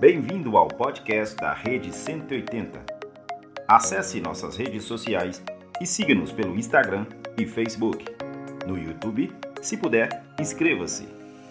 Bem-vindo 0.00 0.56
ao 0.56 0.66
podcast 0.66 1.36
da 1.36 1.52
Rede 1.52 1.92
180. 1.92 2.80
Acesse 3.68 4.18
nossas 4.18 4.56
redes 4.56 4.84
sociais 4.84 5.42
e 5.78 5.86
siga-nos 5.86 6.32
pelo 6.32 6.56
Instagram 6.56 7.04
e 7.36 7.46
Facebook. 7.46 8.06
No 8.66 8.78
YouTube, 8.78 9.30
se 9.60 9.76
puder, 9.76 10.22
inscreva-se 10.40 11.06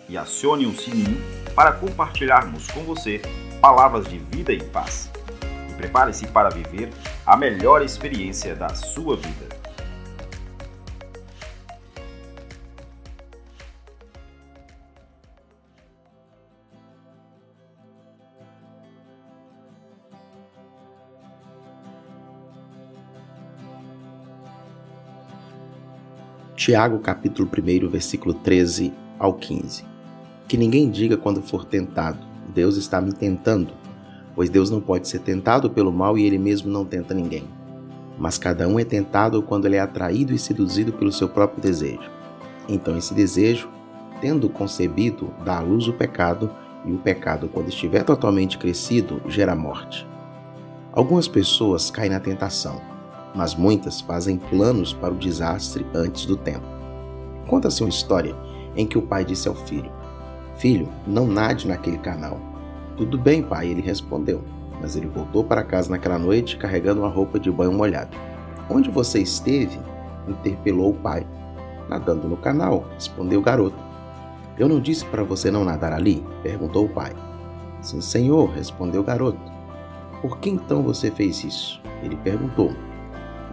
e 0.10 0.18
acione 0.18 0.66
o 0.66 0.74
sininho 0.74 1.22
para 1.54 1.74
compartilharmos 1.74 2.66
com 2.72 2.80
você 2.80 3.22
palavras 3.62 4.08
de 4.08 4.18
vida 4.18 4.52
e 4.52 4.64
paz. 4.64 5.12
E 5.70 5.74
prepare-se 5.76 6.26
para 6.26 6.50
viver 6.50 6.90
a 7.28 7.38
melhor 7.38 7.84
experiência 7.84 8.56
da 8.56 8.70
sua 8.70 9.16
vida. 9.16 9.49
Tiago 26.60 27.00
capítulo 27.00 27.48
1, 27.48 27.88
versículo 27.88 28.34
13 28.34 28.92
ao 29.18 29.34
15. 29.34 29.86
Que 30.46 30.58
ninguém 30.58 30.92
diga 30.92 31.16
quando 31.16 31.42
for 31.42 31.64
tentado, 31.64 32.20
Deus 32.54 32.76
está 32.76 33.00
me 33.00 33.14
tentando, 33.14 33.72
pois 34.36 34.50
Deus 34.50 34.70
não 34.70 34.82
pode 34.82 35.08
ser 35.08 35.20
tentado 35.20 35.70
pelo 35.70 35.90
mal 35.90 36.18
e 36.18 36.26
ele 36.26 36.38
mesmo 36.38 36.70
não 36.70 36.84
tenta 36.84 37.14
ninguém. 37.14 37.46
Mas 38.18 38.38
cada 38.38 38.68
um 38.68 38.78
é 38.78 38.84
tentado 38.84 39.42
quando 39.42 39.68
ele 39.68 39.78
é 39.78 39.80
atraído 39.80 40.34
e 40.34 40.38
seduzido 40.38 40.92
pelo 40.92 41.14
seu 41.14 41.30
próprio 41.30 41.62
desejo. 41.62 42.12
Então 42.68 42.98
esse 42.98 43.14
desejo, 43.14 43.70
tendo 44.20 44.50
concebido, 44.50 45.34
dá 45.46 45.60
à 45.60 45.62
luz 45.62 45.88
o 45.88 45.94
pecado, 45.94 46.52
e 46.84 46.92
o 46.92 46.98
pecado, 46.98 47.48
quando 47.48 47.70
estiver 47.70 48.04
totalmente 48.04 48.58
crescido, 48.58 49.22
gera 49.30 49.56
morte. 49.56 50.06
Algumas 50.92 51.26
pessoas 51.26 51.90
caem 51.90 52.10
na 52.10 52.20
tentação, 52.20 52.82
mas 53.34 53.56
muitas 53.56 54.02
fazem 54.02 54.38
planos 54.38 54.94
para 54.94 55.14
o 55.14 55.18
desastre 55.18 55.86
antes 55.94 56.26
do 56.26 56.36
tempo. 56.36 56.66
Conta-se 57.48 57.84
uma 57.84 57.90
história 57.90 58.36
em 58.76 58.86
que 58.86 58.98
o 58.98 59.02
pai 59.02 59.26
disse 59.26 59.48
ao 59.48 59.56
filho: 59.56 59.92
Filho, 60.58 60.90
não 61.08 61.28
nade 61.28 61.68
naquele 61.68 61.98
canal. 61.98 62.40
Tudo 62.98 63.18
bem, 63.18 63.42
pai, 63.42 63.70
ele 63.70 63.82
respondeu, 63.82 64.44
mas 64.82 64.96
ele 64.96 65.08
voltou 65.08 65.44
para 65.44 65.64
casa 65.64 65.90
naquela 65.90 66.20
noite 66.20 66.58
carregando 66.58 67.02
uma 67.02 67.10
roupa 67.10 67.40
de 67.40 67.50
banho 67.50 67.72
molhada. 67.72 68.12
Onde 68.70 68.90
você 68.90 69.20
esteve? 69.20 69.80
interpelou 70.28 70.92
o 70.92 70.96
pai. 70.96 71.26
Nadando 71.90 72.28
no 72.28 72.38
canal, 72.38 72.86
respondeu 72.94 73.40
o 73.40 73.44
garoto. 73.44 73.78
Eu 74.58 74.68
não 74.68 74.80
disse 74.80 75.06
para 75.06 75.24
você 75.24 75.50
não 75.50 75.64
nadar 75.64 75.94
ali? 75.94 76.24
perguntou 76.44 76.86
o 76.86 76.90
pai. 76.90 77.14
Sim, 77.82 78.02
senhor, 78.02 78.50
respondeu 78.50 79.02
o 79.02 79.06
garoto. 79.06 79.40
Por 80.22 80.38
que 80.38 80.50
então 80.50 80.84
você 80.84 81.10
fez 81.10 81.44
isso? 81.44 81.82
Ele 82.04 82.18
perguntou. 82.18 82.72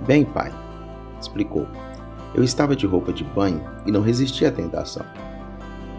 Bem, 0.04 0.24
pai, 0.24 0.52
explicou. 1.20 1.66
Eu 2.34 2.44
estava 2.44 2.76
de 2.76 2.86
roupa 2.86 3.12
de 3.12 3.24
banho 3.24 3.62
e 3.86 3.90
não 3.90 4.02
resisti 4.02 4.44
à 4.44 4.52
tentação. 4.52 5.04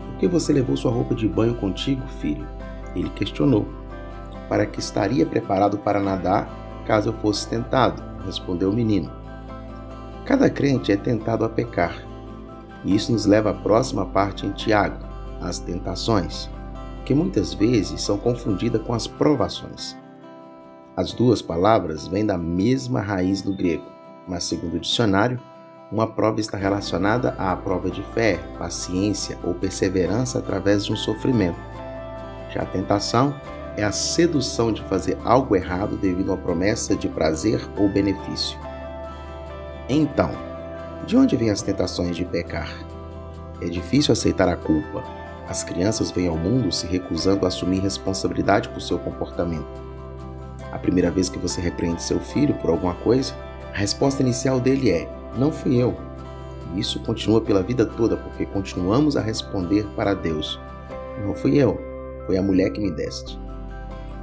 Por 0.06 0.20
que 0.20 0.28
você 0.28 0.54
levou 0.54 0.78
sua 0.78 0.92
roupa 0.92 1.16
de 1.16 1.28
banho 1.28 1.56
contigo, 1.56 2.06
filho? 2.20 2.48
Ele 2.96 3.10
questionou. 3.10 3.68
Para 4.48 4.66
que 4.66 4.80
estaria 4.80 5.26
preparado 5.26 5.78
para 5.80 6.00
nadar 6.00 6.48
caso 6.86 7.10
eu 7.10 7.14
fosse 7.14 7.48
tentado, 7.50 8.02
respondeu 8.26 8.70
o 8.70 8.74
menino. 8.74 9.12
Cada 10.26 10.50
crente 10.50 10.92
é 10.92 10.98
tentado 10.98 11.44
a 11.44 11.50
pecar. 11.50 11.96
E 12.86 12.96
isso 12.96 13.12
nos 13.12 13.26
leva 13.26 13.50
à 13.50 13.54
próxima 13.54 14.06
parte 14.06 14.46
em 14.46 14.52
Tiago, 14.52 15.04
as 15.42 15.60
tentações, 15.60 16.50
que 17.04 17.14
muitas 17.14 17.54
vezes 17.54 18.02
são 18.02 18.18
confundidas 18.18 18.82
com 18.84 18.94
as 18.94 19.08
provações. 19.08 19.98
As 20.98 21.14
duas 21.14 21.44
palavras 21.44 22.08
vêm 22.08 22.26
da 22.26 22.40
mesma 22.40 23.00
raiz 23.02 23.44
do 23.44 23.54
grego, 23.54 23.86
mas, 24.28 24.46
segundo 24.46 24.78
o 24.78 24.80
dicionário, 24.80 25.40
uma 25.92 26.08
prova 26.08 26.40
está 26.40 26.58
relacionada 26.58 27.36
à 27.38 27.56
prova 27.56 27.92
de 27.92 28.02
fé, 28.16 28.40
paciência 28.58 29.38
ou 29.44 29.54
perseverança 29.54 30.40
através 30.40 30.86
de 30.86 30.92
um 30.92 30.96
sofrimento. 30.96 31.60
Já 32.52 32.64
a 32.64 32.66
tentação 32.66 33.40
é 33.78 33.84
a 33.84 33.92
sedução 33.92 34.74
de 34.74 34.82
fazer 34.86 35.20
algo 35.24 35.56
errado 35.56 35.96
devido 35.98 36.30
uma 36.30 36.38
promessa 36.38 36.96
de 36.96 37.08
prazer 37.08 37.62
ou 37.78 37.88
benefício. 37.88 38.58
Então, 39.88 40.32
de 41.06 41.16
onde 41.16 41.38
vêm 41.38 41.52
as 41.52 41.62
tentações 41.62 42.16
de 42.16 42.26
pecar? 42.26 42.74
É 43.62 43.68
difícil 43.68 44.14
aceitar 44.14 44.50
a 44.50 44.56
culpa. 44.58 45.04
As 45.48 45.64
crianças 45.64 46.10
vêm 46.10 46.28
ao 46.28 46.36
mundo 46.36 46.72
se 46.72 46.88
recusando 46.88 47.46
a 47.46 47.50
assumir 47.50 47.82
responsabilidade 47.82 48.68
por 48.70 48.82
seu 48.82 48.98
comportamento. 48.98 49.87
A 50.72 50.78
primeira 50.78 51.10
vez 51.10 51.30
que 51.30 51.40
você 51.40 51.62
repreende 51.62 52.04
seu 52.04 52.20
filho 52.20 52.54
por 52.56 52.70
alguma 52.70 52.94
coisa, 52.96 53.34
a 53.74 53.78
resposta 53.78 54.22
inicial 54.22 54.60
dele 54.60 54.90
é: 54.90 55.10
Não 55.38 55.52
fui 55.52 55.76
eu. 55.76 55.96
E 56.74 56.80
isso 56.80 57.00
continua 57.02 57.40
pela 57.42 57.64
vida 57.64 57.86
toda, 57.86 58.18
porque 58.18 58.46
continuamos 58.46 59.16
a 59.16 59.22
responder 59.22 59.86
para 59.96 60.14
Deus: 60.14 60.60
Não 61.24 61.34
fui 61.34 61.58
eu, 61.58 61.80
foi 62.26 62.38
a 62.38 62.42
mulher 62.42 62.72
que 62.72 62.82
me 62.82 62.92
deste. 62.92 63.40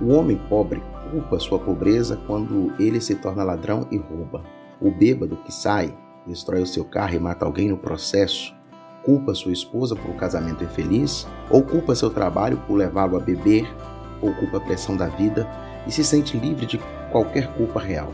O 0.00 0.09
homem 0.09 0.37
pobre 0.49 0.82
culpa 1.10 1.38
sua 1.38 1.59
pobreza 1.59 2.19
quando 2.27 2.72
ele 2.78 3.00
se 3.00 3.15
torna 3.15 3.44
ladrão 3.44 3.87
e 3.91 3.97
rouba. 3.97 4.43
O 4.81 4.91
bêbado 4.91 5.37
que 5.37 5.53
sai, 5.53 5.97
destrói 6.26 6.61
o 6.61 6.66
seu 6.66 6.84
carro 6.84 7.15
e 7.15 7.19
mata 7.19 7.47
alguém 7.47 7.69
no 7.69 7.78
processo, 7.78 8.53
culpa 9.05 9.34
sua 9.34 9.53
esposa 9.53 9.94
por 9.94 10.11
um 10.11 10.16
casamento 10.16 10.65
infeliz, 10.65 11.26
ou 11.49 11.62
culpa 11.62 11.94
seu 11.94 12.11
trabalho 12.11 12.61
por 12.66 12.75
levá-lo 12.75 13.16
a 13.16 13.21
beber, 13.21 13.72
ou 14.21 14.34
culpa 14.34 14.56
a 14.56 14.61
pressão 14.61 14.97
da 14.97 15.06
vida 15.06 15.49
e 15.87 15.93
se 15.93 16.05
sente 16.05 16.37
livre 16.37 16.67
de 16.67 16.78
qualquer 17.11 17.49
culpa 17.55 17.81
real. 17.81 18.11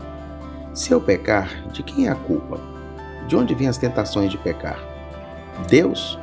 Se 0.73 0.91
eu 0.91 1.01
pecar, 1.01 1.69
de 1.71 1.83
quem 1.83 2.07
é 2.07 2.11
a 2.11 2.15
culpa? 2.15 2.59
De 3.27 3.35
onde 3.35 3.53
vêm 3.53 3.67
as 3.67 3.77
tentações 3.77 4.31
de 4.31 4.37
pecar? 4.37 4.79
Deus? 5.67 6.17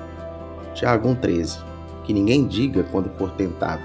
Tiago 0.75 1.09
1,13 1.09 1.59
Que 2.05 2.13
ninguém 2.13 2.47
diga 2.47 2.85
quando 2.85 3.11
for 3.11 3.31
tentado: 3.33 3.83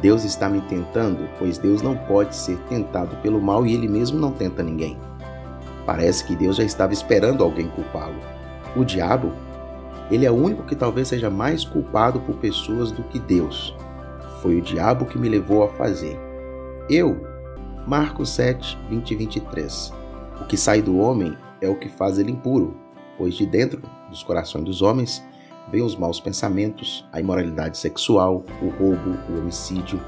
Deus 0.00 0.24
está 0.24 0.48
me 0.48 0.60
tentando, 0.62 1.28
pois 1.38 1.58
Deus 1.58 1.82
não 1.82 1.96
pode 1.96 2.34
ser 2.34 2.58
tentado 2.68 3.16
pelo 3.18 3.40
mal 3.40 3.66
e 3.66 3.74
ele 3.74 3.86
mesmo 3.86 4.18
não 4.18 4.32
tenta 4.32 4.62
ninguém. 4.62 4.98
Parece 5.86 6.24
que 6.24 6.36
Deus 6.36 6.56
já 6.56 6.64
estava 6.64 6.92
esperando 6.92 7.44
alguém 7.44 7.68
culpá-lo. 7.68 8.18
O 8.76 8.84
diabo? 8.84 9.32
Ele 10.10 10.26
é 10.26 10.30
o 10.30 10.34
único 10.34 10.64
que 10.64 10.74
talvez 10.74 11.08
seja 11.08 11.30
mais 11.30 11.64
culpado 11.64 12.20
por 12.20 12.36
pessoas 12.36 12.90
do 12.90 13.02
que 13.04 13.18
Deus. 13.18 13.76
Foi 14.42 14.58
o 14.58 14.62
diabo 14.62 15.04
que 15.04 15.18
me 15.18 15.28
levou 15.28 15.62
a 15.62 15.68
fazer. 15.68 16.29
Eu, 16.92 17.24
Marcos 17.86 18.30
7, 18.30 18.76
20 18.88 19.12
e 19.12 19.14
23. 19.14 19.92
O 20.40 20.44
que 20.44 20.56
sai 20.56 20.82
do 20.82 20.98
homem 20.98 21.38
é 21.60 21.68
o 21.68 21.76
que 21.76 21.88
faz 21.88 22.18
ele 22.18 22.32
impuro, 22.32 22.76
pois 23.16 23.36
de 23.36 23.46
dentro 23.46 23.80
dos 24.08 24.24
corações 24.24 24.64
dos 24.64 24.82
homens 24.82 25.22
vêm 25.70 25.82
os 25.82 25.94
maus 25.94 26.18
pensamentos, 26.18 27.08
a 27.12 27.20
imoralidade 27.20 27.78
sexual, 27.78 28.44
o 28.60 28.70
roubo, 28.70 29.16
o 29.28 29.38
homicídio, 29.38 30.00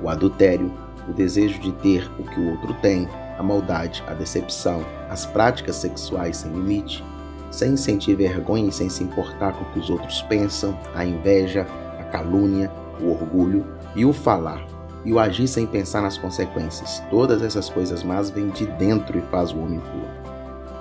o 0.00 0.08
adultério, 0.08 0.72
o 1.08 1.12
desejo 1.12 1.58
de 1.58 1.72
ter 1.72 2.08
o 2.20 2.22
que 2.22 2.38
o 2.38 2.50
outro 2.52 2.72
tem, 2.74 3.08
a 3.36 3.42
maldade, 3.42 4.04
a 4.06 4.14
decepção, 4.14 4.86
as 5.10 5.26
práticas 5.26 5.74
sexuais 5.74 6.36
sem 6.36 6.52
limite, 6.52 7.04
sem 7.50 7.76
sentir 7.76 8.14
vergonha 8.14 8.68
e 8.68 8.72
sem 8.72 8.88
se 8.88 9.02
importar 9.02 9.54
com 9.54 9.64
o 9.64 9.72
que 9.72 9.80
os 9.80 9.90
outros 9.90 10.22
pensam, 10.22 10.78
a 10.94 11.04
inveja, 11.04 11.66
a 11.98 12.04
calúnia, 12.04 12.70
o 13.00 13.10
orgulho 13.10 13.66
e 13.96 14.04
o 14.04 14.12
falar 14.12 14.77
e 15.08 15.12
o 15.12 15.18
agir 15.18 15.48
sem 15.48 15.66
pensar 15.66 16.02
nas 16.02 16.18
consequências. 16.18 17.02
Todas 17.08 17.42
essas 17.42 17.70
coisas 17.70 18.02
más 18.02 18.28
vêm 18.28 18.50
de 18.50 18.66
dentro 18.66 19.16
e 19.16 19.22
faz 19.22 19.52
o 19.52 19.58
homem 19.58 19.80
puro. 19.80 20.06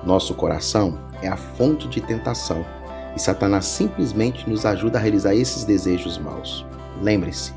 Nosso 0.03 0.33
coração 0.33 0.99
é 1.21 1.29
a 1.29 1.37
fonte 1.37 1.87
de 1.87 2.01
tentação 2.01 2.65
e 3.15 3.21
Satanás 3.21 3.65
simplesmente 3.65 4.47
nos 4.49 4.65
ajuda 4.65 4.99
a 4.99 5.01
realizar 5.01 5.33
esses 5.33 5.63
desejos 5.63 6.17
maus. 6.17 6.65
Lembre-se, 7.01 7.53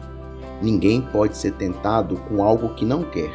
ninguém 0.62 1.02
pode 1.02 1.36
ser 1.36 1.54
tentado 1.54 2.16
com 2.28 2.40
algo 2.40 2.72
que 2.74 2.84
não 2.84 3.02
quer. 3.02 3.30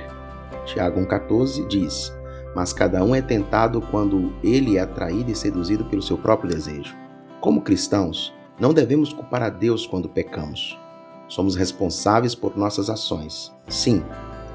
Tiago 0.65 1.01
1,14 1.01 1.67
diz: 1.67 2.13
Mas 2.55 2.71
cada 2.71 3.03
um 3.03 3.13
é 3.13 3.21
tentado 3.21 3.81
quando 3.81 4.33
ele 4.41 4.77
é 4.77 4.79
atraído 4.79 5.29
e 5.29 5.35
seduzido 5.35 5.83
pelo 5.85 6.01
seu 6.01 6.17
próprio 6.17 6.49
desejo. 6.49 6.95
Como 7.41 7.61
cristãos, 7.61 8.33
não 8.57 8.73
devemos 8.73 9.11
culpar 9.11 9.43
a 9.43 9.49
Deus 9.49 9.85
quando 9.85 10.07
pecamos. 10.07 10.79
Somos 11.27 11.55
responsáveis 11.55 12.35
por 12.35 12.57
nossas 12.57 12.89
ações. 12.89 13.51
Sim, 13.67 14.03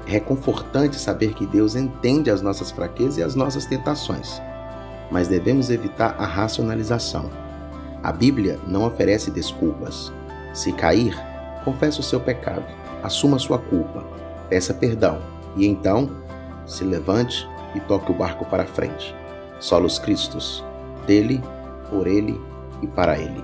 é 0.07 0.11
reconfortante 0.11 0.95
saber 0.95 1.33
que 1.33 1.45
Deus 1.45 1.75
entende 1.75 2.29
as 2.29 2.41
nossas 2.41 2.71
fraquezas 2.71 3.17
e 3.17 3.23
as 3.23 3.35
nossas 3.35 3.65
tentações, 3.65 4.41
mas 5.11 5.27
devemos 5.27 5.69
evitar 5.69 6.15
a 6.17 6.25
racionalização. 6.25 7.29
A 8.01 8.11
Bíblia 8.11 8.59
não 8.67 8.85
oferece 8.85 9.29
desculpas. 9.29 10.11
Se 10.53 10.71
cair, 10.73 11.15
confesse 11.63 11.99
o 11.99 12.03
seu 12.03 12.19
pecado, 12.19 12.65
assuma 13.03 13.37
sua 13.37 13.59
culpa, 13.59 14.03
peça 14.49 14.73
perdão 14.73 15.21
e 15.55 15.65
então 15.65 16.09
se 16.65 16.83
levante 16.83 17.47
e 17.75 17.79
toque 17.81 18.11
o 18.11 18.15
barco 18.15 18.45
para 18.45 18.65
frente. 18.65 19.15
Solos 19.59 19.99
Cristos, 19.99 20.63
dele, 21.05 21.41
por 21.89 22.07
ele 22.07 22.39
e 22.81 22.87
para 22.87 23.17
ele. 23.17 23.43